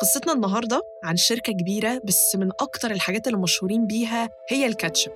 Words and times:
قصتنا 0.00 0.32
النهاردة 0.32 0.82
عن 1.04 1.16
شركة 1.16 1.52
كبيرة 1.52 2.00
بس 2.04 2.36
من 2.36 2.50
أكتر 2.60 2.90
الحاجات 2.90 3.26
اللي 3.26 3.38
مشهورين 3.38 3.86
بيها 3.86 4.30
هي 4.48 4.66
الكاتشب. 4.66 5.12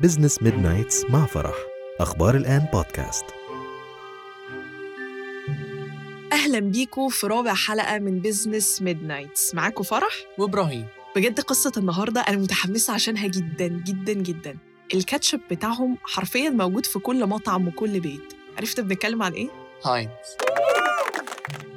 Business 0.00 0.42
Midnights 0.42 1.04
مع 1.04 1.26
فرح. 1.26 1.54
أخبار 2.00 2.36
الآن 2.36 2.66
بودكاست 2.72 3.24
أهلا 6.32 6.58
بيكم 6.60 7.08
في 7.08 7.26
رابع 7.26 7.54
حلقة 7.54 7.98
من 7.98 8.20
Business 8.20 8.82
Midnights 8.82 9.54
معاكم 9.54 9.82
فرح؟ 9.82 10.12
وإبراهيم. 10.38 10.86
بجد 11.16 11.40
قصة 11.40 11.72
النهاردة 11.76 12.20
أنا 12.20 12.36
متحمسة 12.36 12.92
عشانها 12.92 13.26
جدا 13.26 13.68
جدا 13.68 14.12
جدا. 14.12 14.56
الكاتشب 14.94 15.40
بتاعهم 15.50 15.98
حرفيا 16.02 16.50
موجود 16.50 16.86
في 16.86 16.98
كل 16.98 17.26
مطعم 17.26 17.68
وكل 17.68 18.00
بيت. 18.00 18.32
عرفت 18.58 18.80
بنتكلم 18.80 19.22
عن 19.22 19.32
إيه؟ 19.32 19.48
هاينز. 19.84 20.10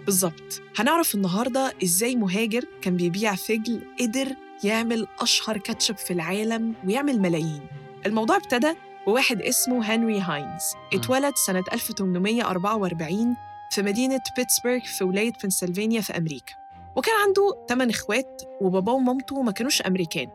بالظبط. 0.05 0.61
هنعرف 0.79 1.15
النهاردة 1.15 1.73
إزاي 1.83 2.15
مهاجر 2.15 2.65
كان 2.81 2.97
بيبيع 2.97 3.35
فجل 3.35 3.81
قدر 3.99 4.27
يعمل 4.63 5.07
أشهر 5.19 5.57
كاتشب 5.57 5.97
في 5.97 6.13
العالم 6.13 6.73
ويعمل 6.85 7.19
ملايين. 7.21 7.61
الموضوع 8.05 8.35
ابتدى 8.35 8.73
بواحد 9.07 9.41
اسمه 9.41 9.95
هنري 9.95 10.19
هاينز. 10.19 10.63
اتولد 10.93 11.33
سنة 11.35 11.63
1844 11.73 13.35
في 13.71 13.81
مدينة 13.81 14.19
بيتسبرغ 14.37 14.79
في 14.79 15.03
ولاية 15.03 15.33
بنسلفانيا 15.43 16.01
في 16.01 16.17
أمريكا. 16.17 16.53
وكان 16.95 17.13
عنده 17.27 17.65
8 17.69 17.93
إخوات 17.93 18.41
وباباه 18.61 18.93
ومامته 18.93 19.41
ما 19.41 19.51
كانوش 19.51 19.81
أمريكان. 19.81 20.27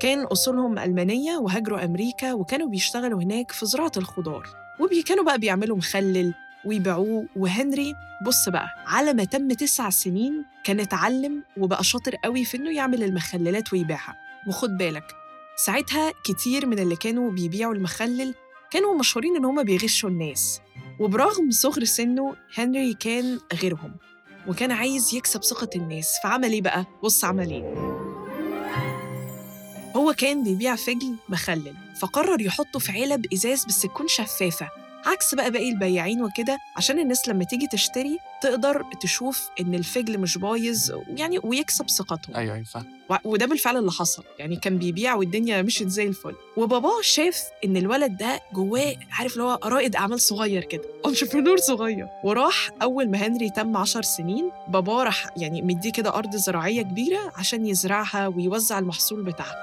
كان 0.00 0.22
أصولهم 0.24 0.78
ألمانية 0.78 1.36
وهاجروا 1.36 1.84
أمريكا 1.84 2.32
وكانوا 2.32 2.68
بيشتغلوا 2.68 3.22
هناك 3.22 3.52
في 3.52 3.66
زراعة 3.66 3.92
الخضار. 3.96 4.46
وكانوا 4.80 5.24
بقى 5.24 5.38
بيعملوا 5.38 5.76
مخلل 5.76 6.34
ويبيعوه. 6.64 7.26
وهنري 7.36 7.94
بص 8.26 8.48
بقى 8.48 8.68
على 8.86 9.12
ما 9.14 9.24
تم 9.24 9.52
تسع 9.52 9.90
سنين 9.90 10.44
كان 10.64 10.80
اتعلم 10.80 11.42
وبقى 11.56 11.84
شاطر 11.84 12.14
قوي 12.24 12.44
في 12.44 12.56
إنه 12.56 12.70
يعمل 12.70 13.02
المخللات 13.02 13.72
ويبيعها. 13.72 14.16
وخد 14.48 14.70
بالك 14.70 15.04
ساعتها 15.66 16.12
كتير 16.24 16.66
من 16.66 16.78
اللي 16.78 16.96
كانوا 16.96 17.30
بيبيعوا 17.30 17.74
المخلل 17.74 18.34
كانوا 18.70 18.94
مشهورين 18.98 19.36
إن 19.36 19.44
هما 19.44 19.62
بيغشوا 19.62 20.10
الناس. 20.10 20.60
وبرغم 21.00 21.50
صغر 21.50 21.84
سنه 21.84 22.36
هنري 22.54 22.94
كان 22.94 23.38
غيرهم 23.62 23.96
وكان 24.48 24.72
عايز 24.72 25.14
يكسب 25.14 25.44
ثقة 25.44 25.70
الناس. 25.76 26.14
فعمل 26.22 26.52
إيه 26.52 26.62
بقى؟ 26.62 26.84
بص 27.02 27.24
عمل 27.24 27.50
إيه. 27.50 27.74
هو 29.96 30.12
كان 30.12 30.44
بيبيع 30.44 30.76
فجل 30.76 31.16
مخلل 31.28 31.74
فقرر 32.00 32.40
يحطه 32.40 32.78
في 32.78 32.92
علب 32.92 33.32
إزاز 33.32 33.64
بس 33.64 33.82
تكون 33.82 34.08
شفافة. 34.08 34.70
عكس 35.08 35.34
بقى 35.34 35.50
باقي 35.50 35.68
البياعين 35.68 36.22
وكده 36.22 36.58
عشان 36.76 36.98
الناس 36.98 37.28
لما 37.28 37.44
تيجي 37.44 37.66
تشتري 37.66 38.18
تقدر 38.42 38.84
تشوف 39.02 39.48
إن 39.60 39.74
الفجل 39.74 40.18
مش 40.20 40.38
بايظ 40.38 40.92
يعني 41.08 41.38
ويكسب 41.42 41.90
ثقتهم. 41.90 42.36
أيوه 42.36 42.62
فاهم. 42.62 42.86
و- 43.10 43.14
وده 43.24 43.46
بالفعل 43.46 43.76
اللي 43.76 43.92
حصل 43.92 44.24
يعني 44.38 44.56
كان 44.56 44.78
بيبيع 44.78 45.14
والدنيا 45.14 45.62
مشيت 45.62 45.88
زي 45.88 46.06
الفل. 46.06 46.34
وباباه 46.56 47.02
شاف 47.02 47.42
إن 47.64 47.76
الولد 47.76 48.16
ده 48.16 48.40
جواه 48.52 48.94
عارف 49.12 49.32
اللي 49.32 49.44
هو 49.44 49.58
رائد 49.64 49.96
أعمال 49.96 50.20
صغير 50.20 50.64
كده 50.64 50.82
انتربرنور 51.06 51.56
صغير. 51.56 52.06
وراح 52.24 52.70
أول 52.82 53.10
ما 53.10 53.18
هنري 53.18 53.50
تم 53.50 53.76
عشر 53.76 54.02
سنين 54.02 54.50
باباه 54.68 55.02
راح 55.04 55.26
يعني 55.36 55.62
مديه 55.62 55.92
كده 55.92 56.14
أرض 56.14 56.36
زراعية 56.36 56.82
كبيرة 56.82 57.32
عشان 57.36 57.66
يزرعها 57.66 58.26
ويوزع 58.28 58.78
المحصول 58.78 59.22
بتاعها. 59.24 59.54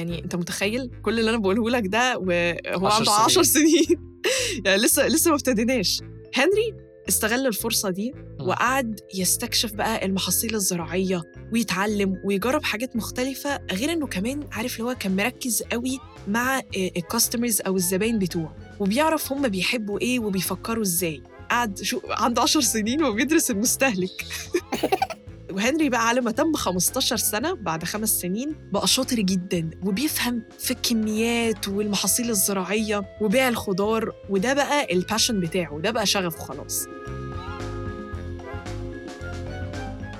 يعني 0.00 0.24
أنت 0.24 0.36
متخيل 0.36 0.90
كل 1.02 1.18
اللي 1.20 1.30
أنا 1.30 1.38
بقوله 1.38 1.70
لك 1.70 1.86
ده 1.86 2.18
وهو 2.18 2.86
عشر 2.86 2.98
عنده 2.98 3.12
10 3.12 3.42
سنين. 3.42 3.66
سنين. 3.84 4.20
يعني 4.64 4.82
لسه 4.82 5.06
لسه 5.06 5.30
ما 5.30 5.36
ابتديناش. 5.36 6.00
هنري 6.34 6.74
استغل 7.08 7.46
الفرصة 7.46 7.90
دي 7.90 8.12
مم. 8.12 8.48
وقعد 8.48 9.00
يستكشف 9.14 9.72
بقى 9.72 10.06
المحاصيل 10.06 10.54
الزراعية 10.54 11.22
ويتعلم 11.52 12.14
ويجرب 12.24 12.62
حاجات 12.64 12.96
مختلفة 12.96 13.60
غير 13.72 13.92
إنه 13.92 14.06
كمان 14.06 14.48
عارف 14.52 14.80
اللي 14.80 14.90
هو 14.90 14.94
كان 14.94 15.16
مركز 15.16 15.62
قوي 15.62 15.98
مع 16.28 16.60
الكاستمرز 16.76 17.60
أو 17.66 17.76
الزباين 17.76 18.18
بتوعه. 18.18 18.56
وبيعرف 18.80 19.32
هم 19.32 19.48
بيحبوا 19.48 20.00
إيه 20.00 20.18
وبيفكروا 20.18 20.82
إزاي. 20.82 21.22
قعد 21.50 21.82
شو 21.82 22.00
عنده 22.10 22.42
10 22.42 22.60
سنين 22.60 23.04
وبيدرس 23.04 23.50
المستهلك. 23.50 24.24
وهنري 25.50 25.88
بقى 25.88 26.08
على 26.08 26.20
ما 26.20 26.30
تم 26.30 26.52
15 26.54 27.16
سنة 27.16 27.52
بعد 27.54 27.84
خمس 27.84 28.08
سنين 28.20 28.54
بقى 28.72 28.86
شاطر 28.86 29.16
جدا 29.16 29.70
وبيفهم 29.84 30.42
في 30.58 30.70
الكميات 30.70 31.68
والمحاصيل 31.68 32.30
الزراعية 32.30 33.02
وبيع 33.20 33.48
الخضار 33.48 34.12
وده 34.30 34.54
بقى 34.54 34.92
الباشن 34.92 35.40
بتاعه 35.40 35.78
ده 35.80 35.90
بقى 35.90 36.06
شغفه 36.06 36.38
خلاص. 36.44 36.86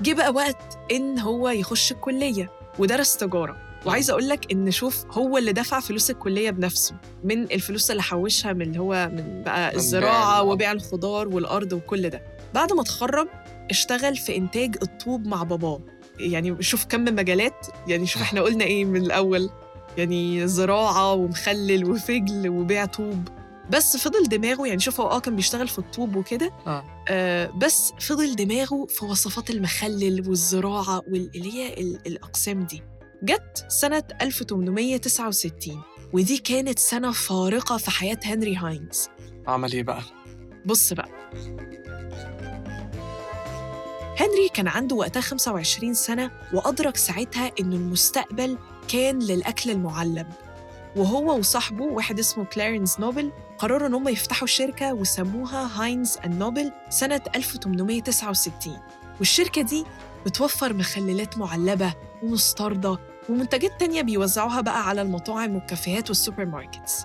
جه 0.03 0.13
بقى 0.15 0.31
وقت 0.33 0.79
إن 0.93 1.19
هو 1.19 1.49
يخش 1.49 1.93
الكلية 1.93 2.51
ودرس 2.79 3.17
تجارة. 3.17 3.57
وعايزة 3.87 4.13
أقول 4.13 4.29
لك 4.29 4.53
إن 4.53 4.71
شوف 4.71 5.05
هو 5.11 5.39
اللي 5.39 5.53
دفع 5.53 5.81
فلوس 5.81 6.11
الكلية 6.11 6.51
بنفسه 6.51 6.95
من 7.25 7.43
الفلوس 7.43 7.91
اللي 7.91 8.03
حوشها 8.03 8.53
من 8.53 8.63
اللي 8.63 8.79
هو 8.79 9.11
من 9.13 9.43
بقى 9.43 9.73
بيع- 10.01 10.41
وبيع 10.41 10.73
الخضار 10.73 11.29
والأرض 11.29 11.73
وكل 11.73 12.09
ده. 12.11 12.23
بعد 12.55 12.73
ما 12.73 12.81
اتخرج 12.83 13.29
اشتغل 13.71 14.17
في 14.17 14.37
إنتاج 14.37 14.77
الطوب 14.83 15.27
مع 15.27 15.43
باباه. 15.43 15.81
يعني 16.19 16.63
شوف 16.63 16.85
كم 16.85 17.05
مجالات 17.05 17.67
يعني 17.89 18.07
شوف 18.07 18.23
إحنا 18.23 18.41
قلنا 18.41 18.65
إيه 18.65 18.85
من 18.85 18.97
الأول. 19.03 19.51
يعني 19.99 20.47
زراعة 20.49 21.13
ومخلل 21.15 21.85
وفجل 21.85 22.49
وبيع 22.49 22.85
طوب. 22.85 23.29
بس 23.71 23.97
فضل 23.97 24.23
دماغه 24.29 24.67
يعني 24.67 24.81
شوف 24.81 25.01
هو 25.01 25.07
آه 25.11 25.19
كان 25.21 25.37
بيشتغل 25.37 25.69
في 25.69 25.79
الطوب 25.79 26.17
وكده. 26.17 26.51
آه. 26.67 26.85
آه 27.09 27.47
بس 27.47 27.93
فضل 28.01 28.37
دماغه 28.37 28.87
في 28.89 29.05
وصفات 29.05 29.51
المخلل 29.51 30.29
والزراعة 30.29 31.03
واللي 31.09 31.53
هي 31.55 31.75
ال- 31.75 31.99
الأقسام 32.07 32.63
دي. 32.65 32.83
جت 33.23 33.65
سنة 33.69 34.03
1869 34.23 35.83
ودي 36.13 36.39
كانت 36.39 36.79
سنة 36.79 37.13
فارقة 37.13 37.77
في 37.77 37.91
حياة 37.91 38.19
هنري 38.25 38.57
هاينز. 38.57 39.09
عمل 39.47 39.73
إيه 39.73 39.83
بقى؟ 39.83 40.03
بص 40.67 40.93
بقى. 40.93 41.09
هنري 44.21 44.49
كان 44.55 44.69
عنده 44.69 44.97
وقتها 44.97 45.21
25 45.21 45.95
سنة 45.95 46.31
وأدرك 46.53 46.97
ساعتها 46.97 47.51
إن 47.61 47.73
المستقبل 47.73 48.59
كان 48.89 49.19
للأكل 49.19 49.71
المعلب 49.71 50.27
وهو 50.97 51.39
وصاحبه 51.39 51.85
واحد 51.85 52.19
اسمه 52.19 52.45
كلارنس 52.45 53.01
نوبل 53.01 53.33
قرروا 53.59 53.89
إن 53.89 53.95
هم 53.95 54.09
يفتحوا 54.09 54.47
شركة 54.47 54.95
وسموها 54.95 55.71
هاينز 55.83 56.19
and 56.25 56.35
نوبل 56.35 56.73
سنة 56.91 57.21
1869 57.37 58.79
والشركة 59.19 59.63
دي 59.63 59.85
بتوفر 60.27 60.73
مخللات 60.73 61.39
معلبة 61.39 61.95
ومستردة 62.23 62.99
ومنتجات 63.29 63.81
تانية 63.81 64.03
بيوزعوها 64.03 64.61
بقى 64.61 64.89
على 64.89 65.03
المطاعم 65.03 65.55
والكافيهات 65.55 66.09
وال 66.09 66.45
supermarkets. 66.47 67.05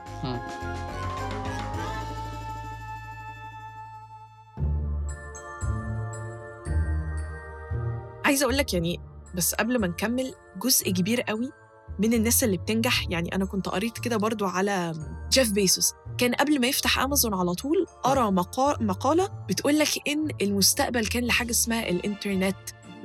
عايزة 8.25 8.43
أقول 8.43 8.57
لك 8.57 8.73
يعني 8.73 8.99
بس 9.35 9.53
قبل 9.55 9.79
ما 9.79 9.87
نكمل 9.87 10.33
جزء 10.63 10.91
كبير 10.91 11.21
قوي 11.21 11.51
من 11.99 12.13
الناس 12.13 12.43
اللي 12.43 12.57
بتنجح 12.57 13.09
يعني 13.09 13.35
أنا 13.35 13.45
كنت 13.45 13.69
قريت 13.69 13.97
كده 13.97 14.17
برضو 14.17 14.45
على 14.45 14.93
جيف 15.31 15.51
بيزوس 15.51 15.93
كان 16.17 16.33
قبل 16.33 16.61
ما 16.61 16.67
يفتح 16.67 16.99
أمازون 16.99 17.33
على 17.33 17.53
طول 17.53 17.85
قرأ 18.03 18.29
مقا- 18.29 18.81
مقالة 18.81 19.27
بتقول 19.49 19.79
لك 19.79 20.07
إن 20.07 20.27
المستقبل 20.41 21.05
كان 21.07 21.23
لحاجة 21.25 21.51
اسمها 21.51 21.89
الإنترنت 21.89 22.55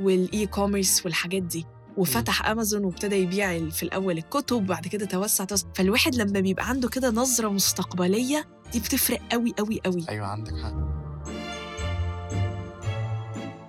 وال 0.00 0.47
e-commerce 0.47 1.04
والحاجات 1.04 1.42
دي. 1.42 1.66
وفتح 1.97 2.47
أمازون 2.47 2.84
وابتدى 2.84 3.16
يبيع 3.16 3.69
في 3.69 3.82
الأول 3.82 4.19
الكتب 4.19 4.66
بعد 4.66 4.86
كده 4.86 5.06
توسع 5.06 5.44
توسع. 5.44 5.66
فالواحد 5.75 6.14
لما 6.14 6.41
بيبقى 6.41 6.69
عنده 6.69 6.88
كده 6.88 7.10
نظرة 7.10 7.48
مستقبلية 7.48 8.48
دي 8.72 8.80
بتفرق 8.80 9.21
قوي 9.33 9.54
قوي 9.59 9.80
قوي. 9.84 10.06
أيوه 10.09 10.27
عندك 10.27 10.53
حق. 10.62 10.90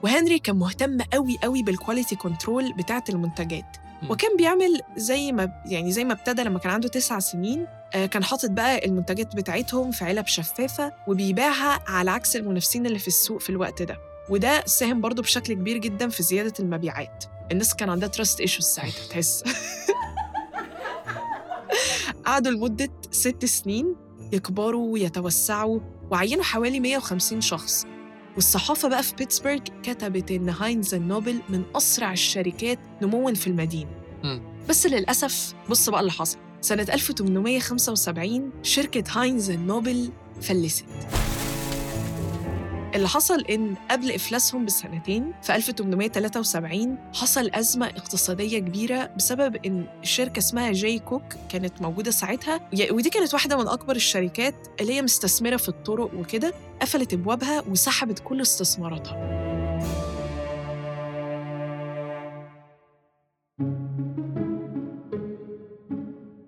وهنري 0.04 0.40
كان 0.40 0.56
مهتم 0.56 1.02
قوي 1.02 1.38
قوي 1.44 1.64
بال 1.64 1.75
quality 1.75 2.16
control 2.16 2.74
بتاعة 2.74 3.04
المنتجات. 3.10 3.78
وكان 4.10 4.38
بيعمل 4.38 4.82
زي 4.98 5.32
ما 5.32 5.52
يعني 5.66 5.92
زي 5.92 6.04
ما 6.04 6.14
ابتدى 6.14 6.44
لما 6.44 6.60
كان 6.60 6.72
عنده 6.72 6.88
تسع 6.88 7.20
سنين 7.20 7.68
آه، 7.94 8.06
كان 8.06 8.24
حاطط 8.24 8.50
بقى 8.50 8.86
المنتجات 8.86 9.36
بتاعتهم 9.36 9.92
في 9.92 10.06
علب 10.06 10.28
شفافة 10.28 10.94
وبيبيعها 11.08 11.80
على 11.88 12.12
عكس 12.12 12.36
المنافسين 12.36 12.86
اللي 12.86 13.00
في 13.00 13.08
السوق 13.08 13.42
في 13.42 13.50
الوقت 13.50 13.82
ده. 13.82 13.98
وده 14.30 14.64
ساهم 14.66 15.02
برضو 15.02 15.22
بشكل 15.22 15.54
كبير 15.54 15.78
جدا 15.78 16.10
في 16.10 16.24
زيادة 16.24 16.54
المبيعات. 16.60 17.24
الناس 17.52 17.76
كان 17.76 17.90
عندها 17.90 18.10
trust 18.10 18.40
issues 18.40 18.66
ساعتها 18.66 19.08
تحس. 19.10 19.44
قعدوا 22.26 22.52
لمدة 22.52 22.90
ست 23.12 23.46
سنين 23.46 23.96
يكبروا 24.32 24.94
ويتوسعوا 24.94 25.80
وعينوا 26.12 26.44
حوالي 26.44 26.80
150 26.80 27.42
شخص. 27.42 27.86
والصحافة 28.36 28.90
بقى 28.90 29.04
في 29.04 29.16
بيتسبرغ 29.16 29.58
كتبت 29.84 30.32
إن 30.32 30.50
هاينز 30.50 30.96
نوبل 30.96 31.42
من 31.50 31.64
أسرع 31.76 32.12
الشركات 32.14 32.80
نمواً 33.02 33.34
في 33.34 33.48
المدينة. 33.48 33.90
بس 34.70 34.86
للأسف 34.86 35.54
بص 35.70 35.90
بقى 35.90 36.00
اللي 36.00 36.12
حصل. 36.12 36.38
سنة 36.62 36.88
1875 36.94 38.52
شركة 38.64 39.04
هاينز 39.22 39.52
نوبل 39.52 40.10
فلست. 40.42 40.86
اللي 42.96 43.08
حصل 43.08 43.42
إن 43.46 43.76
قبل 43.92 44.12
إفلاسهم 44.12 44.66
بسنتين 44.66 45.34
في 45.42 45.56
1873 45.56 46.98
حصل 47.14 47.50
أزمة 47.54 47.86
اقتصادية 47.86 48.60
كبيرة 48.60 49.06
بسبب 49.18 49.56
إن 49.66 49.86
شركة 50.04 50.40
اسمها 50.40 50.72
جاي 50.72 51.00
كوك 51.00 51.24
كانت 51.50 51.82
موجودة 51.82 52.12
ساعتها. 52.12 52.70
ودي 52.92 53.10
كانت 53.10 53.34
واحدة 53.34 53.58
من 53.58 53.68
أكبر 53.68 53.96
الشركات 53.96 54.56
اللي 54.82 54.94
هي 54.94 55.02
مستثمرة 55.02 55.58
في 55.58 55.70
الطرق 55.70 56.14
وكده. 56.14 56.54
قفلت 56.82 57.14
أبوابها 57.14 57.62
وسحبت 57.62 58.20
كل 58.20 58.42
استثماراتها. 58.42 59.42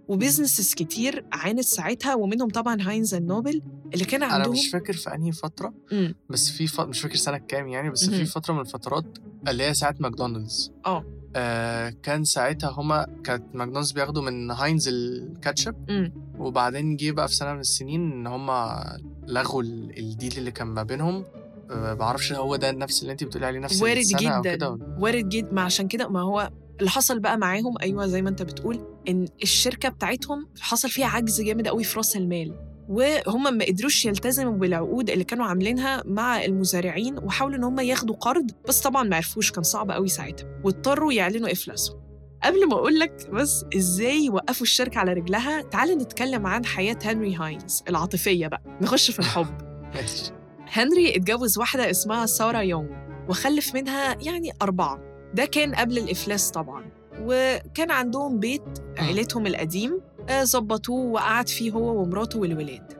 و 0.08 0.14
businesses 0.14 0.74
كتير 0.74 1.26
عانت 1.34 1.64
ساعتها 1.64 2.16
ومنهم 2.16 2.50
طبعا 2.50 2.78
هاينز 2.82 3.16
نوبل 3.16 3.62
اللي 3.94 4.06
كان 4.06 4.24
أنا 4.24 4.34
عندهم 4.34 4.52
مش 4.54 4.70
فاكر 4.70 4.94
في 4.94 5.16
أنهي 5.16 5.32
فترة 5.32 5.74
مم. 5.92 6.16
بس 6.30 6.52
في 6.52 6.68
ف... 6.68 6.82
مش 6.82 7.02
فاكر 7.02 7.16
سنة 7.16 7.38
كام 7.38 7.68
يعني 7.68 7.90
بس 7.90 8.10
مهم. 8.10 8.18
في 8.18 8.26
فترة 8.26 8.54
من 8.54 8.60
الفترات 8.60 9.18
اللي 9.48 9.64
هي 9.64 9.74
ساعة 9.74 9.96
ماكدونالدز 10.00 10.72
آه. 10.86 11.06
آه 11.36 11.94
كان 12.04 12.24
ساعتها 12.24 12.70
هما 12.70 13.08
كانت 13.24 13.44
ماكدونالدز 13.56 13.92
بياخدوا 13.92 14.22
من 14.24 14.52
هاينز 14.52 14.88
الكاتشب 14.88 15.76
مم. 15.90 16.14
وبعدين 16.40 16.96
جه 16.98 17.12
بقى 17.12 17.28
في 17.28 17.36
سنة 17.36 17.54
من 17.54 17.60
السنين 17.60 18.12
إن 18.12 18.28
هما 18.28 18.84
لغوا 19.28 19.64
ال- 19.64 20.00
ال 20.00 20.06
deal 20.06 20.34
اللي 20.38 20.52
كان 20.52 20.68
ما 20.68 20.84
بينهم 20.84 21.26
آه 21.72 21.94
بعرفش 21.94 22.34
هو 22.34 22.56
ده 22.56 22.72
نفس 22.72 23.02
اللي 23.02 23.12
انت 23.12 23.24
بتقولي 23.24 23.46
عليه 23.46 23.60
نفس 23.60 23.82
وارد 23.82 24.06
جدا 24.20 24.78
وارد 25.00 25.30
جدا 25.30 25.52
ما 25.54 25.62
عشان 25.62 25.88
كده 25.88 26.10
ما 26.10 26.22
هو 26.22 26.52
اللي 26.80 26.90
حصل 26.90 27.20
بقى 27.20 27.38
معاهم 27.38 27.76
أيوه 27.82 28.08
زي 28.08 28.22
ما 28.22 28.30
انت 28.30 28.42
بتقول 28.42 28.80
إن 29.10 29.28
الشركة 29.44 29.90
بتاعتهم 29.90 30.48
حصل 30.60 30.90
فيها 30.90 31.08
عجز 31.08 31.42
جامد 31.42 31.68
قوي 31.68 31.84
في 31.84 31.98
رأس 31.98 32.16
المال 32.18 32.56
وهم 32.90 33.58
ما 33.58 33.66
قدروش 33.66 34.06
يلتزموا 34.06 34.52
بالعقود 34.58 35.10
اللي 35.10 35.24
كانوا 35.24 35.46
عاملينها 35.46 36.04
مع 36.06 36.46
المزارعين 36.46 37.18
وحاولوا 37.18 37.58
إن 37.58 37.64
هم 37.64 37.80
ياخدوا 37.80 38.16
قرض 38.16 38.52
بس 38.68 38.82
طبعا 38.82 39.04
ما 39.04 39.16
عرفوش 39.16 39.52
كان 39.52 39.64
صعب 39.64 39.92
قوي 39.92 40.08
ساعتها. 40.08 40.48
واضطروا 40.64 41.14
يعلنوا 41.14 41.52
افلاسهم 41.52 42.04
قبل 42.44 42.68
ما 42.68 42.74
أقول 42.74 43.00
لك 43.00 43.30
بس 43.32 43.66
إزاي 43.78 44.30
وقفوا 44.30 44.66
الشركة 44.66 45.00
على 45.00 45.14
رجلها 45.14 45.62
تعال 45.62 45.98
نتكلم 45.98 46.48
عن 46.48 46.66
حياة 46.66 46.98
هنري 47.06 47.36
هاينز 47.36 47.84
العاطفية 47.90 48.48
بقى. 48.48 48.62
نخش 48.82 49.12
في 49.12 49.20
الحب. 49.20 49.48
هنري 50.74 51.16
اتجوز 51.16 51.58
واحدة 51.58 51.90
اسمها 51.90 52.26
سارة 52.26 52.62
يونغ 52.62 52.90
وخلف 53.30 53.74
منها 53.76 54.18
يعني 54.22 54.52
أربعة. 54.62 55.00
ده 55.34 55.46
كان 55.46 55.76
قبل 55.76 55.98
الإفلاس 55.98 56.52
طبعا. 56.52 56.86
وكان 57.22 57.92
عندهم 57.92 58.40
بيت 58.40 58.64
عيلتهم 58.98 59.48
القديم. 59.48 59.92
آه، 59.92 60.13
ظبطوه 60.44 61.06
وقعد 61.06 61.50
فيه 61.50 61.72
هو 61.72 62.02
ومراته 62.02 62.40
والولاد 62.40 62.94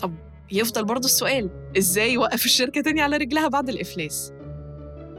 طب 0.00 0.14
يفضل 0.52 0.84
برضه 0.84 1.04
السؤال 1.04 1.50
إزاي 1.78 2.16
وقف 2.16 2.44
الشركة 2.44 2.80
تاني 2.80 3.00
على 3.00 3.16
رجلها 3.16 3.48
بعد 3.48 3.68
الإفلاس؟ 3.68 4.32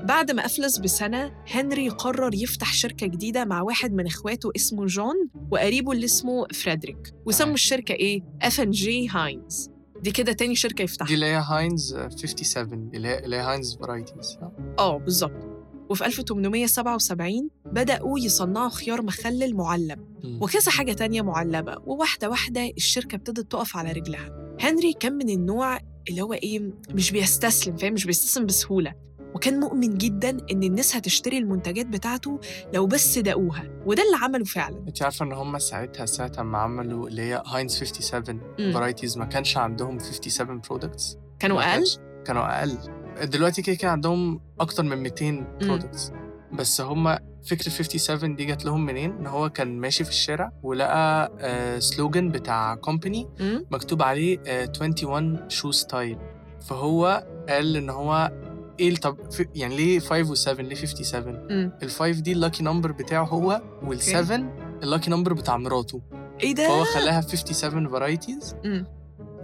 بعد 0.03 0.31
ما 0.31 0.45
أفلس 0.45 0.77
بسنة 0.77 1.31
هنري 1.47 1.89
قرر 1.89 2.33
يفتح 2.35 2.73
شركة 2.73 3.07
جديدة 3.07 3.45
مع 3.45 3.61
واحد 3.61 3.93
من 3.93 4.05
إخواته 4.07 4.51
اسمه 4.55 4.85
جون 4.85 5.15
وقريبه 5.51 5.91
اللي 5.91 6.05
اسمه 6.05 6.47
فريدريك 6.53 7.13
وسموا 7.25 7.43
تمام. 7.45 7.53
الشركة 7.53 7.93
إيه؟ 7.93 8.21
F 8.41 8.61
and 8.61 8.71
J 8.71 9.07
هاينز 9.09 9.69
دي 10.01 10.11
كده 10.11 10.33
تاني 10.33 10.55
شركة 10.55 10.81
يفتحها 10.81 11.07
دي 11.07 11.13
اللي 11.13 11.25
هي 11.25 11.43
هاينز 11.47 11.93
آه، 11.93 12.09
57 12.09 12.89
اللي 12.93 13.07
هي 13.07 13.19
اللي 13.19 13.35
هي 13.35 13.41
هاينز 13.41 13.77
varieties 13.77 14.37
آه 14.79 14.97
بالظبط 14.97 15.54
وفي 15.89 16.05
1877 16.05 17.49
بدأوا 17.65 18.19
يصنعوا 18.19 18.69
خيار 18.69 19.01
مخلل 19.01 19.55
معلب. 19.55 19.99
وكذا 20.41 20.71
حاجة 20.71 20.93
تانية 20.93 21.21
معلبة 21.21 21.75
وواحدة 21.85 22.29
واحدة 22.29 22.69
الشركة 22.77 23.15
ابتدت 23.15 23.51
تقف 23.51 23.77
على 23.77 23.91
رجلها. 23.91 24.55
هنري 24.61 24.93
كان 24.93 25.13
من 25.13 25.29
النوع 25.29 25.79
اللي 26.09 26.21
هو 26.21 26.33
إيه 26.33 26.71
مش 26.89 27.11
بيستسلم 27.11 27.77
فاهم؟ 27.77 27.93
مش 27.93 28.05
بيستسلم 28.05 28.45
بسهولة. 28.45 28.93
وكان 29.35 29.59
مؤمن 29.59 29.97
جدا 29.97 30.29
إن 30.51 30.63
الناس 30.63 30.95
هتشتري 30.95 31.37
المنتجات 31.37 31.85
بتاعته 31.85 32.39
لو 32.73 32.87
بس 32.87 33.17
دقوها 33.17 33.63
وده 33.85 34.03
اللي 34.03 34.17
عمله 34.21 34.43
فعلا. 34.45 34.83
أنت 34.87 35.03
عارفة 35.03 35.25
إن 35.25 35.33
هم 35.33 35.59
ساعتها 35.59 36.05
ساعتها 36.05 36.43
ما 36.43 36.57
عملوا 36.57 37.07
اللي 37.07 37.21
هي 37.21 37.43
هاينز 37.47 37.71
57 37.83 38.41
مم. 38.59 38.73
varieties 38.73 39.17
ما 39.17 39.25
كانش 39.25 39.57
عندهم 39.57 39.99
57 39.99 40.61
products 40.69 41.17
كانوا 41.39 41.71
أقل؟ 41.73 41.83
كانوا 42.25 42.59
أقل. 42.59 42.77
دلوقتي 43.23 43.61
كده 43.61 43.75
كده 43.75 43.91
عندهم 43.91 44.39
أكتر 44.59 44.83
من 44.83 44.97
200 44.97 45.45
products 45.61 46.11
بس 46.53 46.81
هم 46.81 47.17
فكره 47.45 47.69
57 47.69 48.35
دي 48.35 48.45
جات 48.45 48.65
لهم 48.65 48.85
منين؟ 48.85 49.11
إن 49.11 49.27
هو 49.27 49.49
كان 49.49 49.79
ماشي 49.79 50.03
في 50.03 50.09
الشارع 50.09 50.51
ولقى 50.63 51.31
آه 51.39 51.79
slogan 51.79 52.29
بتاع 52.29 52.75
company؟ 52.75 53.27
مكتوب 53.71 54.01
عليه 54.01 54.39
آه 54.47 54.71
21 54.81 55.49
shoe 55.49 55.71
style 55.71 56.17
فهو 56.61 57.25
قال 57.49 57.77
إن 57.77 57.89
هو 57.89 58.31
إيه 58.79 58.95
طب 58.95 59.17
يعني 59.55 59.75
ليه 59.75 59.99
5 59.99 60.53
و7 60.53 60.59
ليه 60.59 60.75
57 60.75 61.47
مم. 61.49 61.71
ال5 61.83 62.03
دي 62.21 62.31
ال 62.31 62.37
lucky 62.37 62.63
number 62.63 62.91
بتاعه 62.91 63.23
هو 63.25 63.61
وال7 63.81 64.31
ال 64.83 64.88
lucky 64.88 65.11
number 65.11 65.33
بتاع 65.33 65.57
مراته. 65.57 66.01
إيه 66.43 66.55
ده؟ 66.55 66.67
فهو 66.67 66.83
خلاها 66.83 67.21
57 67.21 67.89
varieties. 67.89 68.55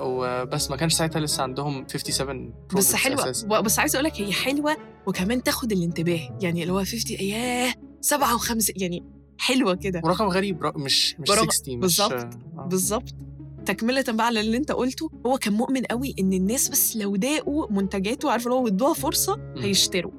وبس 0.01 0.69
ما 0.69 0.75
كانش 0.77 0.93
ساعتها 0.93 1.19
لسه 1.19 1.43
عندهم 1.43 1.85
57 1.87 2.53
بس 2.75 2.95
أساساً. 2.95 3.47
و- 3.47 3.61
بس 3.61 3.79
عايزة 3.79 3.95
أقول 3.97 4.05
لك 4.05 4.21
هي 4.21 4.31
حلوة 4.33 4.77
وكمان 5.07 5.43
تاخد 5.43 5.71
الانتباه 5.71 6.37
يعني 6.41 6.61
اللي 6.61 6.73
هو 6.73 6.83
50 6.83 7.17
ياه 7.19 7.73
57 8.01 8.63
يعني 8.75 9.03
حلوة 9.37 9.75
كده 9.75 10.01
ورقم 10.03 10.25
غريب 10.27 10.63
ر- 10.63 10.77
مش 10.77 11.15
مش 11.19 11.29
ورقم- 11.29 11.49
60 11.49 11.77
مش 11.77 11.81
بالظبط. 11.81 12.11
آه. 12.13 12.67
بالظبط 12.69 13.15
تكملة 13.65 14.03
بقى 14.09 14.25
على 14.25 14.39
اللي 14.39 14.57
أنت 14.57 14.71
قلته 14.71 15.09
هو 15.25 15.37
كان 15.37 15.53
مؤمن 15.53 15.83
قوي 15.85 16.15
إن 16.19 16.33
الناس 16.33 16.69
بس 16.69 16.97
لو 16.97 17.15
داقوا 17.15 17.67
منتجاته 17.71 18.31
عارف 18.31 18.43
اللي 18.43 18.55
هو 18.55 18.67
ادوها 18.67 18.93
فرصة 18.93 19.53
هيشتروا 19.57 20.11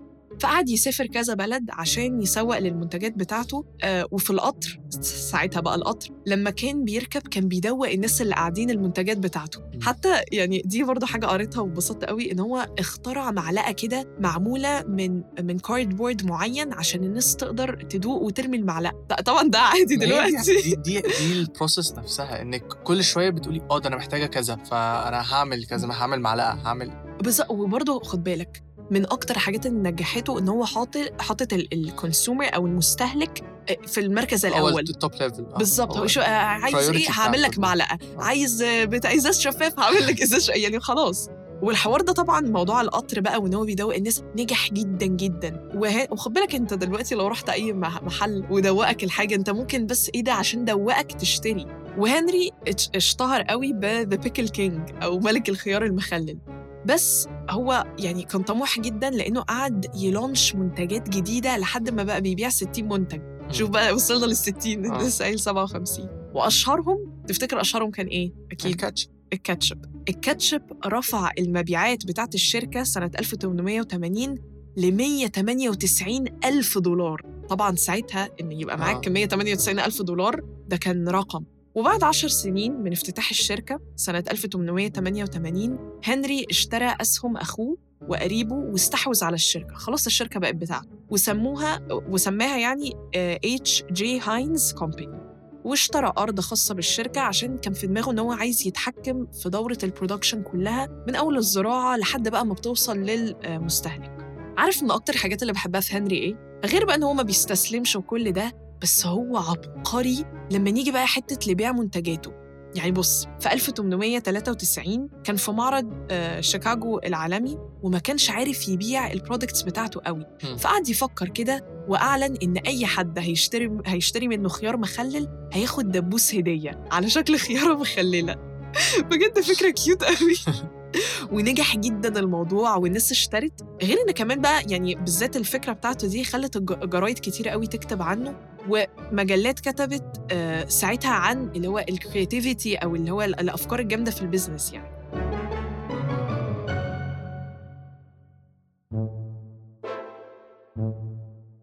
فقعد 0.43 0.69
يسافر 0.69 1.06
كذا 1.06 1.35
بلد 1.35 1.71
عشان 1.71 2.23
يسوق 2.23 2.59
للمنتجات 2.59 3.12
بتاعته 3.17 3.65
آه 3.83 4.06
وفي 4.11 4.31
القطر 4.31 4.81
ساعتها 5.00 5.61
بقى 5.61 5.75
القطر 5.75 6.11
لما 6.27 6.50
كان 6.50 6.85
بيركب 6.85 7.21
كان 7.21 7.49
بيدوق 7.49 7.89
الناس 7.89 8.23
اللي 8.23 8.35
قاعدين 8.35 8.71
المنتجات 8.71 9.19
بتاعته. 9.19 9.61
حتى 9.83 10.21
يعني 10.33 10.62
دي 10.65 10.85
برضه 10.85 11.06
حاجة 11.06 11.27
قريتها 11.27 11.61
واتبسطت 11.61 12.05
قوي 12.05 12.33
إن 12.33 12.41
هو 12.41 12.69
اخترع 12.79 13.31
معلقة 13.31 13.73
كده 13.73 14.17
معمولة 14.21 14.83
من 14.89 15.23
من 15.43 15.59
كاردبورد 15.59 16.25
معين 16.27 16.73
عشان 16.73 17.05
الناس 17.05 17.37
تقدر 17.37 17.83
تدوق 17.83 18.23
وترمي 18.23 18.56
المعلقة. 18.56 19.06
ط- 19.09 19.21
طبعا 19.23 19.49
ده 19.49 19.59
عادي 19.59 19.97
دلوقتي. 19.97 20.37
دي 20.62 20.75
دي 20.75 21.00
دي 21.00 21.33
ال 21.32 21.40
process 21.40 21.93
نفسها 21.93 22.43
انك 22.43 22.65
كل 22.65 23.05
شوية 23.05 23.31
بتقولي 23.31 23.61
آه 23.71 23.79
ده 23.79 23.88
أنا 23.88 23.97
محتاجة 23.97 24.27
كذا 24.27 24.56
فأنا 24.56 25.33
هعمل 25.35 25.64
كذا 25.66 25.88
هعمل 25.93 26.21
معلقة 26.21 26.52
هعمل 26.52 26.93
بالظبط 27.23 27.50
وبرضه 27.50 28.00
خد 28.00 28.25
بالك 28.25 28.62
من 28.92 29.04
أكتر 29.06 29.34
الحاجات 29.37 29.66
اللي 29.66 29.90
نجحته 29.90 30.38
إن 30.38 30.49
هو 30.49 30.64
حاطط 30.64 31.20
حاطط 31.20 31.52
ال 31.52 31.63
consumer 31.63 32.47
أو 32.54 32.66
المستهلك 32.66 33.44
في 33.87 34.00
المركز 34.00 34.46
الأول. 34.46 34.80
ال 34.81 34.88
top 34.88 35.12
level 35.21 35.42
بالظبط. 35.58 35.96
هو 35.96 36.06
شو 36.06 36.20
آه، 36.20 36.25
عايز 36.25 36.90
إيه؟ 36.90 37.11
هعمل 37.11 37.42
لك. 37.42 37.58
معلقة. 37.58 37.99
عايز 38.18 38.62
آه، 38.62 38.84
بتاع 38.84 39.14
إزاز 39.14 39.40
شفاف؟ 39.40 39.78
هعمل 39.80 40.06
لك 40.06 40.22
إزاز 40.22 40.50
يعني 40.50 40.80
خلاص. 40.80 41.28
والحوار 41.62 42.00
ده 42.00 42.12
طبعا 42.12 42.40
موضوع 42.40 42.80
القطر 42.80 43.20
بقى 43.20 43.40
وإن 43.42 43.54
هو 43.54 43.64
بيدوق 43.64 43.94
الناس 43.94 44.22
نجح 44.37 44.72
جدا 44.72 45.06
جدا. 45.06 45.70
وه... 45.75 46.12
وخد 46.12 46.32
بالك 46.32 46.54
أنت 46.54 46.75
دلوقتي 46.75 47.14
لو 47.14 47.26
رحت 47.26 47.49
أي 47.49 47.72
مح- 47.72 48.02
محل 48.02 48.44
ودوقك 48.50 49.04
الحاجة 49.04 49.34
أنت 49.34 49.50
ممكن 49.50 49.87
بس 49.87 50.11
إيه 50.14 50.25
ده؟ 50.25 50.32
عشان 50.32 50.64
دوقك 50.64 51.12
تشتري. 51.12 51.66
وهنري 51.99 52.50
اشتهر 52.94 53.42
قوي 53.42 53.72
ب 53.73 53.80
the 53.80 54.02
pickle 54.16 54.49
king 54.49 54.90
أو 55.02 55.18
ملك 55.18 55.49
الخيار 55.49 55.84
المخلل. 55.84 56.38
بس 56.87 57.28
هو 57.50 57.87
يعني 57.99 58.22
كان 58.22 58.42
طموح 58.42 58.80
جدا 58.80 59.11
لأنه 59.11 59.40
قعد 59.40 59.87
ي 59.97 60.05
launch 60.05 60.54
منتجات 60.54 61.08
جديدة 61.08 61.56
لحد 61.58 61.90
ما 61.90 62.02
بقى 62.02 62.20
بيبيع 62.20 62.49
60 62.49 62.88
منتج. 62.88 63.20
شوف 63.50 63.70
بقى 63.70 63.92
وصلنا 63.92 64.26
لل 64.26 64.37
60 64.37 64.87
آه. 64.87 65.02
لسه 65.02 65.25
قايل 65.25 65.40
57 65.40 66.08
وأشهرهم 66.34 67.22
تفتكر 67.28 67.61
أشهرهم 67.61 67.90
كان 67.90 68.06
إيه؟ 68.06 68.32
أكيد. 68.52 68.70
الكاتش 68.70 69.08
الكاتشب. 69.32 69.78
الكاتشب 70.08 70.62
رفع 70.87 71.30
المبيعات 71.38 72.06
بتاعت 72.06 72.34
الشركة 72.34 72.84
سنة 72.84 73.11
1880 73.18 74.34
ل 74.76 74.92
198 74.92 76.25
ألف 76.44 76.78
دولار. 76.78 77.22
طبعا 77.49 77.76
ساعتها 77.76 78.28
إن 78.40 78.52
يبقى 78.52 78.78
معاك 78.78 79.06
آه. 79.08 79.11
198 79.11 79.78
ألف 79.80 80.02
دولار 80.02 80.40
ده 80.68 80.76
كان 80.76 81.08
رقم. 81.08 81.44
وبعد 81.75 82.05
عشر 82.05 82.29
سنين 82.29 82.73
من 82.73 82.93
افتتاح 82.93 83.31
الشركة 83.31 83.81
سنة 83.97 84.25
1888 84.31 85.79
هنري 86.05 86.47
اشترى 86.50 86.97
أسهم 87.00 87.37
أخوه 87.37 87.76
وقريبه 88.09 88.55
واستحوذ 88.55 89.25
على 89.25 89.35
الشركة. 89.35 89.75
خلاص 89.75 90.07
الشركة 90.07 90.41
بقت 90.41 90.55
بتاعته. 90.55 90.88
وسموها 91.11 91.81
وسماها 91.91 92.59
يعني 92.59 92.93
H.J. 93.16 94.21
هاينز 94.21 94.73
company 94.73 95.23
واشترى 95.64 96.12
أرض 96.19 96.41
خاصة 96.41 96.75
بالشركة 96.75 97.21
عشان 97.21 97.59
كان 97.59 97.73
في 97.73 97.87
دماغه 97.87 98.11
إن 98.11 98.19
هو 98.19 98.33
عايز 98.33 98.67
يتحكم 98.67 99.26
في 99.43 99.49
دورة 99.49 99.79
ال 99.83 99.88
production 99.88 100.42
كلها 100.43 101.05
من 101.09 101.14
أول 101.14 101.37
الزراعة 101.37 101.97
لحد 101.97 102.29
بقى 102.29 102.47
ما 102.47 102.55
بتوصل 102.55 102.99
للمستهلك. 102.99 104.17
عارف 104.59 104.83
من 104.83 104.91
أكتر 104.91 105.12
الحاجات 105.14 105.43
اللي 105.43 105.52
بحبها 105.52 105.81
في 105.81 105.97
هنري 105.97 106.17
إيه؟ 106.17 106.61
غير 106.64 106.85
بقى 106.85 106.97
إن 106.97 107.02
هو 107.02 107.14
ما 107.14 107.23
بيستسلمش 107.23 107.97
وكل 107.97 108.33
ده 108.33 108.52
بس 108.83 109.07
هو 109.07 109.37
عبقري 109.37 110.25
لما 110.51 110.71
نيجي 110.71 110.91
بقى 110.93 111.07
حتة 111.07 111.51
لبيع 111.53 111.73
منتجاته. 111.73 112.33
يعني 112.75 112.93
بص 112.93 113.27
في 113.41 113.53
1893 113.53 115.09
كان 115.25 115.37
في 115.37 115.51
معرض 115.53 115.93
آه، 116.11 116.41
شيكاغو 116.41 116.99
العالمي 116.99 117.59
وما 117.83 117.99
كانش 117.99 118.31
عارف 118.31 118.69
يبيع 118.69 119.12
ال 119.12 119.18
products 119.18 119.62
بتاعته 119.62 120.01
قوي. 120.07 120.27
فقعد 120.59 120.89
يفكر 120.89 121.29
كده 121.29 121.85
وأعلن 121.89 122.37
إن 122.43 122.57
أي 122.57 122.87
حد 122.87 123.19
هيشتري 123.19 123.71
هيشتري 123.87 124.29
منه 124.29 124.49
خيار 124.49 124.77
مخلل 124.77 125.49
هياخد 125.53 125.91
دبوس 125.91 126.35
هدية 126.35 126.85
على 126.93 127.11
شكل 127.11 127.37
خيارة 127.39 127.75
مخللة. 127.75 128.35
بجد 129.11 129.41
فكرة 129.41 129.71
cute 129.71 130.04
قوي. 130.05 130.35
ونجح 131.33 131.77
جدا 131.77 132.19
الموضوع 132.21 132.77
والناس 132.77 133.11
اشترت. 133.12 133.53
غير 133.83 133.97
إن 134.09 134.12
كمان 134.12 134.41
بقى 134.41 134.62
يعني 134.69 134.95
بالذات 134.95 135.37
الفكرة 135.37 135.73
بتاعته 135.73 136.09
دي 136.09 136.25
خلت 136.25 136.57
الج- 136.57 136.89
جرايد 136.89 137.19
كتير 137.19 137.49
قوي 137.49 137.67
تكتب 137.67 138.03
عنه. 138.03 138.35
ومجلات 138.69 139.61
كتبت 139.61 140.21
آه، 140.33 140.64
ساعتها 140.64 141.11
عن 141.11 141.49
اللي 141.57 141.69
هو 141.69 141.78
ال 141.78 141.87
creativity 141.87 142.76
أو 142.76 142.97
اللي 142.97 143.11
هو 143.11 143.23
ال- 143.23 143.40
الأفكار 143.40 143.78
الجامدة 143.81 144.11
في 144.11 144.23
ال 144.23 144.28
business 144.28 144.73
يعني. 144.73 144.92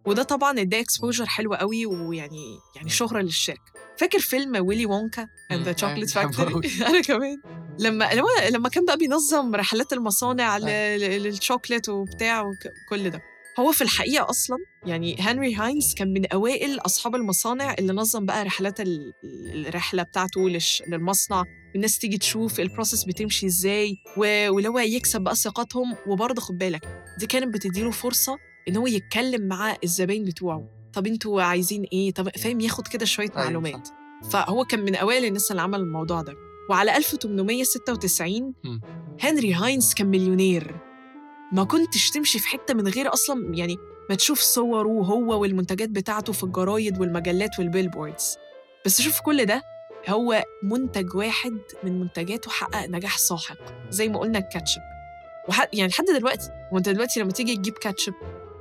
وده 0.05 0.23
طبعا 0.23 0.59
اداه 0.59 0.79
exposure 0.81 1.25
حلو 1.25 1.53
قوي 1.53 1.85
ويعني 1.85 2.57
يعني 2.75 2.89
شهرة 2.89 3.21
للشركة. 3.21 3.61
فاكر 3.97 4.19
فيلم 4.19 4.67
ويلي 4.67 4.85
وونكا 4.85 5.27
and 5.51 5.61
the 5.63 5.71
مم، 5.71 5.77
شوكليت 5.77 6.17
أيوة، 6.17 6.29
بحبه 6.31 6.43
factory 6.45 6.71
أنا 6.89 7.01
كمان. 7.01 7.37
لما 7.79 8.09
لما 8.51 8.69
كان 8.69 8.85
بقى 8.85 8.97
بينظم 8.97 9.55
رحلات 9.55 9.93
المصانع. 9.93 10.57
ل- 10.57 11.23
للشوكليت 11.23 11.89
وبتاع 11.89 12.41
وكل 12.41 13.09
ده. 13.09 13.21
هو 13.59 13.71
في 13.71 13.81
الحقيقة 13.83 14.29
أصلا 14.29 14.57
يعني 14.85 15.15
هنري 15.19 15.55
هاينز 15.55 15.93
كان 15.93 16.13
من 16.13 16.25
أوائل 16.25 16.79
أصحاب 16.79 17.15
المصانع 17.15 17.73
اللي 17.79 17.93
نظم 17.93 18.25
بقى 18.25 18.43
رحلات 18.43 18.79
ال- 18.81 19.13
الرحلة 19.67 20.03
بتاعته 20.03 20.41
للمصنع. 20.87 21.43
الناس 21.75 21.99
تيجي 21.99 22.17
تشوف 22.17 22.59
ال 22.59 22.65
process 22.65 23.03
بتمشي 23.03 23.45
إزاي 23.45 23.95
و- 24.17 24.49
واللي 24.49 24.69
هو 24.69 24.79
يكسب 24.79 25.21
بقى 25.21 25.35
ثقتهم. 25.35 25.95
وبرضه 26.07 26.41
خد 26.41 26.57
بالك 26.57 26.87
دي 27.19 27.25
كانت 27.25 27.53
بتديله 27.53 27.91
فرصة 27.91 28.37
إن 28.67 28.77
هو 28.77 28.87
يتكلم 28.87 29.47
مع 29.47 29.75
الزباين 29.83 30.23
بتوعه. 30.23 30.63
طب 30.93 31.07
أنتوا 31.07 31.41
عايزين 31.41 31.83
إيه؟ 31.93 32.11
طب 32.13 32.29
فاهم 32.29 32.59
ياخد 32.59 32.87
كده 32.87 33.05
شوية 33.05 33.29
أيوة، 33.35 33.45
معلومات. 33.45 33.87
فهو 34.31 34.65
كان 34.65 34.79
من 34.79 34.95
أوائل 34.95 35.25
الناس 35.25 35.51
اللي 35.51 35.61
عمل 35.61 35.79
الموضوع 35.79 36.21
ده. 36.21 36.33
وعلى 36.69 36.97
1896 36.97 38.53
مم. 38.63 38.81
هنري 39.21 39.53
هاينز 39.53 39.93
كان 39.93 40.07
مليونير. 40.07 40.75
ما 41.51 41.63
كنتش 41.63 42.09
تمشي 42.09 42.39
في 42.39 42.47
حتة 42.47 42.73
من 42.73 42.87
غير 42.87 43.13
أصلا 43.13 43.55
يعني 43.55 43.77
ما 44.09 44.15
تشوف 44.15 44.39
صوره 44.39 44.87
هو 44.87 45.41
والمنتجات 45.41 45.89
بتاعته 45.89 46.33
في 46.33 46.43
الجرايد 46.43 47.01
والمجلات 47.01 47.59
وال 47.59 47.71
billboards. 47.71 48.37
بس 48.85 49.01
شوف 49.01 49.21
كل 49.21 49.45
ده 49.45 49.63
هو 50.09 50.43
منتج 50.63 51.15
واحد 51.15 51.59
من 51.83 51.99
منتجاته 51.99 52.51
حقق 52.51 52.85
نجاح 52.89 53.17
ساحق 53.17 53.57
زي 53.89 54.09
ما 54.09 54.19
قلنا 54.19 54.39
الكاتشب. 54.39 54.81
وح... 55.49 55.67
يعني 55.73 55.89
لحد 55.89 56.05
دلوقتي 56.05 56.49
وانت 56.71 56.89
دلوقتي 56.89 57.19
لما 57.19 57.31
تيجي 57.31 57.55
تجيب 57.55 57.73
كاتشب 57.73 58.13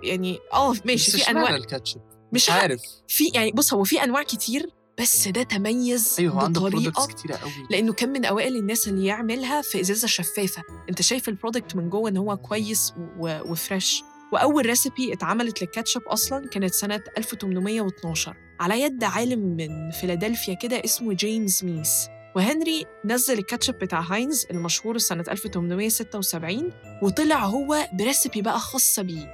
يعني 0.03 0.39
آه 0.53 0.75
ماشي 0.85 1.11
في 1.11 1.31
أنواع 1.31 1.57
الكاتشب؟ 1.57 2.01
مش 2.33 2.43
مش 2.43 2.51
عارف. 2.51 2.83
في 3.09 3.25
يعني 3.35 3.53
بص 3.53 3.75
هو 3.75 3.85
في 3.85 4.05
أنواع 4.05 4.23
كتير 4.23 4.71
بس 5.01 5.29
ده 5.29 5.43
تميز 5.43 6.17
هو 6.21 6.39
عنده 6.39 6.61
بطريقة 6.61 7.07
كتيرة 7.07 7.37
قوي. 7.37 7.51
لأنه 7.71 7.93
كان 7.93 8.09
من 8.09 8.25
أوائل 8.25 8.57
الناس 8.57 8.89
اللي 8.89 9.07
يعملها 9.07 9.63
في 9.63 9.81
إزازة 9.81 10.09
شفافة. 10.09 10.63
أنت 10.91 11.03
شايف 11.03 11.29
ال 11.29 11.35
product 11.35 11.77
من 11.77 11.91
جوه 11.91 12.11
إن 12.11 12.17
هو 12.17 12.37
كويس. 12.37 12.95
و 13.19 13.31
fresh. 13.31 14.03
وأول 14.33 14.67
recipe 14.67 15.13
اتعملت 15.13 15.63
للكاتشب 15.63 16.01
أصلا 16.03 16.49
كانت 16.49 16.75
سنة 16.75 17.01
1812 17.19 18.37
على 18.61 18.81
يد 18.83 19.05
عالم 19.05 19.39
من 19.57 19.91
فيلادلفيا 19.91 20.55
كده 20.55 20.83
اسمه 20.85 21.13
جيمس 21.15 21.65
ميس. 21.65 22.07
وهنري 22.37 22.85
نزل 23.05 23.39
الكاتشب 23.39 23.75
بتاع 23.75 24.01
هاينز 24.01 24.47
المشهور 24.51 24.99
سنة 24.99 25.25
1876 25.31 26.73
وطلع 27.03 27.45
هو 27.45 27.89
بريسيبي 27.93 28.43
بقى 28.43 28.59
خاصة 28.61 29.03
بيه. 29.03 29.27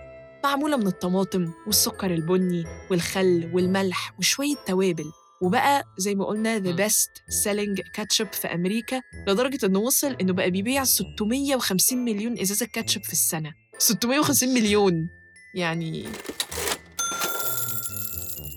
معمولة 0.45 0.77
من 0.77 0.87
الطماطم 0.87 1.53
والسكر 1.67 2.15
البني 2.15 2.65
والخل 2.91 3.51
والملح 3.55 4.15
وشوية 4.19 4.55
توابل. 4.67 5.13
وبقى 5.45 5.85
زي 5.99 6.15
ما 6.15 6.25
قلنا 6.25 6.59
the 6.59 6.63
مم. 6.67 6.77
best 6.89 7.11
selling 7.45 7.91
كاتشب 7.95 8.33
في 8.33 8.49
أمريكا 8.49 9.01
لدرجة 9.29 9.67
إنه 9.67 9.79
وصل 9.79 10.17
إنه 10.21 10.33
بقى 10.33 10.51
بيبيع 10.51 10.85
650 10.85 11.99
مليون 12.05 12.39
إزازة 12.41 12.67
كاتشب 12.67 13.03
في 13.05 13.13
السنة 13.13 13.53
650 13.79 14.49
مليون 14.55 15.09
يعني 15.55 16.05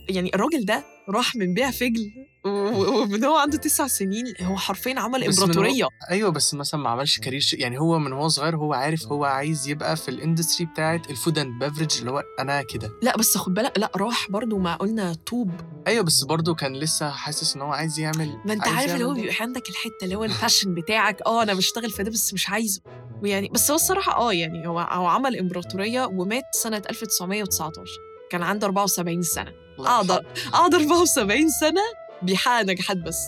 يعني 0.10 0.32
الراجل 0.36 0.66
ده 0.66 0.86
راح 1.10 1.36
من 1.36 1.54
بيع 1.54 1.72
فجل 1.72 2.12
ومن 2.46 3.24
هو 3.26 3.38
عنده 3.38 3.58
تسع 3.58 3.88
سنين 3.88 4.34
هو 4.42 4.58
حرفيا 4.58 5.00
عمل 5.00 5.20
من 5.20 5.26
هو- 5.26 5.30
إمبراطورية. 5.44 5.88
أيوه 6.12 6.30
بس 6.30 6.54
مثلا 6.54 6.80
ما 6.82 6.90
عملش 6.90 7.20
career 7.20 7.40
ش- 7.40 7.54
يعني 7.54 7.80
هو 7.80 8.00
من 8.00 8.14
هو 8.14 8.28
صغير 8.28 8.56
هو 8.58 8.74
عارف 8.74 9.08
هو 9.08 9.26
عايز 9.26 9.68
يبقى 9.68 9.96
في 9.98 10.10
ال 10.10 10.16
industry 10.16 10.66
بتاعت 10.66 11.10
ال 11.10 11.16
food 11.16 11.40
and 11.40 11.64
beverage 11.64 11.98
اللي 12.00 12.12
هو 12.12 12.24
أنا 12.40 12.62
كده. 12.62 12.92
لا 13.04 13.18
بس 13.18 13.38
خد 13.38 13.54
بالك 13.54 13.78
لا 13.80 13.92
راح 13.96 14.32
برضو 14.32 14.58
ما 14.58 14.76
قلنا 14.76 15.14
طوب. 15.26 15.52
أيوه 15.88 16.04
بس 16.04 16.24
برضه 16.24 16.56
كان 16.56 16.76
لسه 16.76 17.10
حاسس 17.10 17.56
إن 17.56 17.62
هو 17.62 17.72
عايز 17.72 18.00
يعمل 18.00 18.38
ما 18.46 18.54
أنت 18.54 18.68
عارف 18.68 18.94
اللي 18.94 19.04
هو. 19.06 19.14
بيبقى 19.14 19.36
عندك 19.42 19.70
الحتة 19.70 20.04
اللي 20.04 20.16
هو 20.16 20.24
ال 20.24 20.30
passion 20.30 20.74
بتاعك 20.74 21.22
آه 21.26 21.44
أنا 21.44 21.54
بشتغل 21.54 21.90
في 21.92 22.04
ده 22.04 22.12
بس 22.12 22.34
مش 22.34 22.50
عايزه. 22.50 22.82
ويعني 23.24 23.48
بس 23.50 23.72
هو 23.72 23.76
الصراحة 23.76 24.16
آه 24.18 24.34
يعني 24.34 24.68
هو 24.68 24.80
هو 24.80 25.08
عمل 25.08 25.38
إمبراطورية 25.40 26.06
ومات 26.06 26.44
سنة 26.54 26.82
1919 26.90 27.84
كان 28.32 28.44
عنده 28.44 28.68
74 28.68 29.22
سنة. 29.22 29.52
الله 29.80 29.90
يرحمه. 29.98 30.14
أقدر 30.16 30.26
قعد 30.54 30.76
74 30.76 31.50
سنة 31.50 31.82
بيحقق 32.22 32.62
نجاحات 32.64 32.98
بس. 32.98 33.26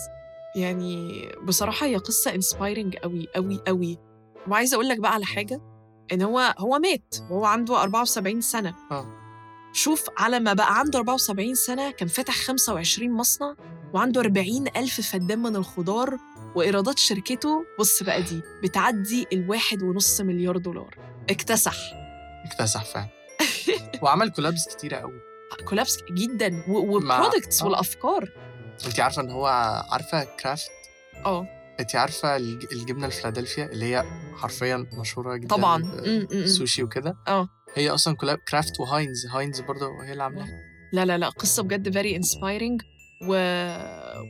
يعني 0.56 1.28
بصراحة 1.42 1.86
هي 1.86 1.96
قصة 1.96 2.34
انسبايرنج 2.34 2.96
قوي 2.96 3.28
قوي 3.34 3.60
قوي 3.66 3.98
وعايزة 4.48 4.74
أقول 4.74 4.88
لك 4.88 4.98
بقى 4.98 5.12
على 5.14 5.24
حاجة 5.24 5.60
إن 6.12 6.22
هو 6.22 6.54
هو 6.58 6.78
مات. 6.78 7.14
وهو 7.30 7.44
عنده 7.44 7.82
74 7.82 8.40
سنة. 8.40 8.74
آه. 8.90 9.06
شوف 9.72 10.06
على 10.18 10.40
ما 10.40 10.52
بقى 10.52 10.78
عنده 10.78 10.98
74 10.98 11.54
سنة 11.54 11.90
كان 11.90 12.08
فاتح 12.08 12.34
25 12.34 13.10
مصنع 13.10 13.54
وعنده 13.94 14.20
40 14.20 14.66
ألف 14.76 15.00
فدان 15.12 15.38
من 15.38 15.56
الخضار 15.56 16.18
وإيرادات 16.54 16.98
شركته. 16.98 17.64
بص 17.78 18.02
بقى 18.02 18.22
دي 18.22 18.42
بتعدي 18.62 19.26
الواحد 19.32 19.82
ونص 19.82 20.20
مليار 20.20 20.56
دولار. 20.56 20.98
اكتسح. 21.30 21.76
اكتسح 22.44 22.84
فعلا. 22.84 23.08
وعمل 24.02 24.28
كولابس 24.30 24.68
كتيرة 24.76 24.96
قوي 24.96 25.20
collabs 25.68 25.98
جدا 26.12 26.64
و 26.68 26.78
products 26.78 27.62
آه. 27.62 27.66
والأفكار. 27.66 28.28
انت 28.86 29.00
عارفة 29.00 29.22
إن 29.22 29.30
هو 29.30 29.46
عارفة 29.90 30.24
كرافت 30.24 30.70
آه. 31.26 31.46
انت 31.80 31.96
عارفة 31.96 32.36
الج- 32.36 32.72
الجبنة 32.72 33.06
الفلادلفيا 33.06 33.64
اللي 33.64 33.84
هي 33.84 34.04
حرفيا 34.36 34.86
مشهورة 34.92 35.36
جدا 35.36 35.48
طبعا. 35.56 35.92
آه،. 36.32 36.46
سوشي 36.46 36.82
وكده؟ 36.82 37.16
آه. 37.28 37.48
هي 37.74 37.90
أصلا 37.90 38.16
collab 38.16 38.38
كرافت 38.38 38.80
وهاينز 38.80 39.26
هاينز 39.26 39.60
برضه 39.60 39.86
هي 40.04 40.12
اللي 40.12 40.22
عاملاها. 40.22 40.60
لا 40.92 41.04
لا 41.04 41.18
لا 41.18 41.28
قصة 41.28 41.62
بجد 41.62 41.98
very 41.98 42.22
inspiring. 42.22 42.86
و... 43.28 43.32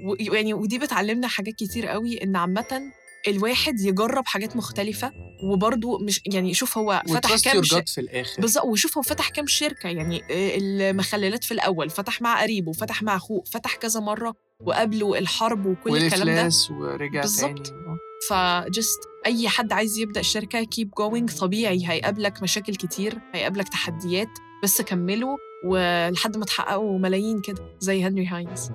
و... 0.04 0.34
يعني 0.34 0.54
ودي 0.54 0.78
بتعلمنا 0.78 1.28
حاجات 1.28 1.54
كتير 1.54 1.86
قوي 1.86 2.22
إن 2.22 2.36
عامة 2.36 2.82
الواحد 3.28 3.80
يجرب 3.80 4.26
حاجات 4.26 4.56
مختلفة 4.56 5.12
وبرضه 5.42 5.98
مش 5.98 6.20
يعني 6.26 6.54
شوف 6.54 6.78
هو 6.78 7.02
فتح 7.08 7.36
كام 7.52 7.62
ش... 7.62 7.74
في 7.74 8.00
الآخر 8.00 8.40
بالظبط 8.40 8.64
وشوف 8.64 8.98
هو 8.98 9.02
فتح 9.02 9.28
كام 9.28 9.46
شركة 9.46 9.88
يعني 9.88 10.22
آه، 10.30 10.58
المخللات 10.58 11.44
في 11.44 11.54
الأول 11.54 11.90
فتح 11.90 12.22
مع 12.22 12.42
قريبه 12.42 12.72
فتح 12.72 13.02
مع 13.02 13.16
أخوه 13.16 13.44
فتح 13.52 13.76
كذا 13.76 14.00
مرة 14.00 14.34
وقابله 14.60 15.18
الحرب 15.18 15.66
وكل 15.66 15.96
الكلام 15.96 16.48
ده 16.48 16.50
ورجع 16.70 17.20
بالظبط. 17.20 17.66
تاني 17.66 17.78
آه. 17.78 17.98
ف 18.28 18.42
just 18.42 18.99
أي 19.26 19.48
حد 19.48 19.72
عايز 19.72 19.98
يبدأ 19.98 20.22
شركة 20.22 20.64
keep 20.64 20.90
going 20.90 21.30
طبيعي 21.30 21.88
هيقابلك 21.88 22.42
مشاكل 22.42 22.74
كتير 22.74 23.18
هيقابلك 23.34 23.68
تحديات 23.68 24.28
بس 24.62 24.82
كملوا 24.82 25.36
ولحد 25.66 26.36
ما 26.36 26.44
تحققوا 26.44 26.98
ملايين 26.98 27.40
كده 27.40 27.76
زي 27.80 28.04
هنري 28.04 28.26
هاينز 28.26 28.70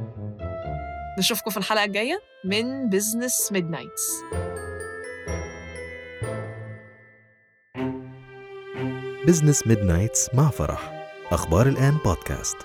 نشوفكم 1.17 1.51
في 1.51 1.57
الحلقة 1.57 1.83
الجاية 1.83 2.19
من 2.45 2.89
Business 2.89 3.51
Made 3.51 3.69
نايتس 3.69 4.23
Business 9.27 9.67
Made 9.67 9.79
مع 10.33 10.49
فرح. 10.49 11.09
أخبار 11.31 11.67
الآن 11.67 11.97
بودكاست 12.05 12.57